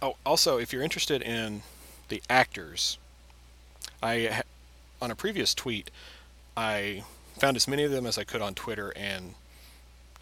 oh, 0.02 0.16
also, 0.26 0.58
if 0.58 0.74
you're 0.74 0.84
interested 0.84 1.22
in 1.22 1.62
the 2.10 2.22
actors, 2.30 2.98
I 4.02 4.42
on 5.02 5.12
a 5.12 5.16
previous 5.16 5.54
tweet, 5.54 5.90
I 6.56 7.04
found 7.38 7.58
as 7.58 7.68
many 7.68 7.84
of 7.84 7.92
them 7.92 8.06
as 8.06 8.18
I 8.18 8.24
could 8.24 8.42
on 8.42 8.54
Twitter 8.54 8.94
and 8.96 9.34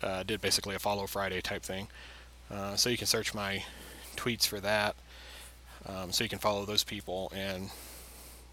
uh, 0.01 0.23
did 0.23 0.41
basically 0.41 0.75
a 0.75 0.79
follow 0.79 1.05
Friday 1.05 1.41
type 1.41 1.63
thing. 1.63 1.87
Uh, 2.49 2.75
so 2.75 2.89
you 2.89 2.97
can 2.97 3.07
search 3.07 3.33
my 3.33 3.63
tweets 4.15 4.47
for 4.47 4.59
that. 4.61 4.95
Um, 5.85 6.11
so 6.11 6.23
you 6.23 6.29
can 6.29 6.39
follow 6.39 6.65
those 6.65 6.83
people 6.83 7.31
and 7.35 7.69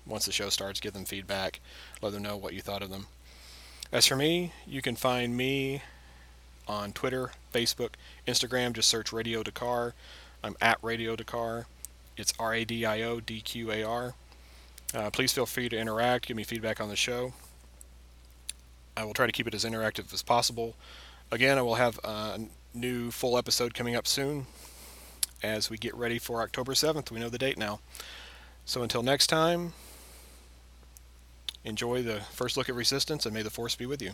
once 0.07 0.27
the 0.27 0.33
show 0.33 0.49
starts, 0.49 0.81
give 0.81 0.93
them 0.93 1.05
feedback, 1.05 1.61
let 2.01 2.13
them 2.13 2.23
know 2.23 2.37
what 2.37 2.55
you 2.55 2.61
thought 2.61 2.83
of 2.83 2.91
them. 2.91 3.07
As 3.93 4.07
for 4.07 4.17
me, 4.17 4.53
you 4.67 4.83
can 4.83 4.97
find 4.97 5.37
me 5.37 5.83
on 6.69 6.93
Twitter, 6.93 7.31
Facebook, 7.53 7.91
Instagram. 8.27 8.73
Just 8.73 8.89
search 8.89 9.13
Radio 9.13 9.43
D'Qar. 9.43 9.93
I'm 10.47 10.57
at 10.61 10.79
Radio 10.81 11.17
D'Qar. 11.17 11.65
It's 12.17 12.33
R 12.39 12.55
A 12.55 12.65
D 12.65 12.87
I 12.87 13.03
O 13.03 13.19
D 13.19 13.41
Q 13.41 13.73
A 13.73 13.83
R. 13.83 14.15
Uh, 14.95 15.11
please 15.11 15.33
feel 15.33 15.45
free 15.45 15.69
to 15.69 15.77
interact, 15.77 16.29
give 16.29 16.37
me 16.37 16.45
feedback 16.45 16.81
on 16.81 16.89
the 16.89 16.95
show. 16.95 17.33
I 18.97 19.05
will 19.05 19.13
try 19.13 19.27
to 19.27 19.33
keep 19.33 19.49
it 19.49 19.55
as 19.55 19.65
interactive 19.65 20.15
as 20.15 20.23
possible. 20.23 20.77
Again, 21.33 21.59
I 21.59 21.63
will 21.63 21.75
have 21.75 21.99
a 22.05 22.39
new 22.73 23.11
full 23.11 23.37
episode 23.37 23.75
coming 23.75 23.97
up 23.97 24.07
soon 24.07 24.47
as 25.43 25.69
we 25.69 25.79
get 25.79 25.95
ready 25.97 26.21
for 26.21 26.41
October 26.41 26.75
7th. 26.75 27.11
We 27.11 27.19
know 27.19 27.29
the 27.29 27.39
date 27.39 27.59
now. 27.59 27.81
So 28.65 28.85
until 28.85 29.03
next 29.03 29.27
time, 29.27 29.73
enjoy 31.65 32.05
the 32.05 32.21
first 32.21 32.57
look 32.57 32.69
at 32.69 32.77
Resistance 32.77 33.27
and 33.27 33.35
may 33.35 33.43
the 33.43 33.51
Force 33.51 33.75
be 33.75 33.85
with 33.85 34.01
you. 34.01 34.13